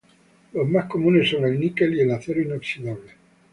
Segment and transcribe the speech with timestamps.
[0.53, 3.11] Los más comunes son el níquel y el acero inoxidable.